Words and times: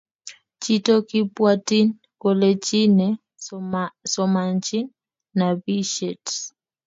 Chito 0.61 0.93
kupwatini 1.07 1.95
kole 2.21 2.49
chi 2.65 2.81
ne 2.97 3.07
somanchin 4.13 4.85
napishet 5.37 6.25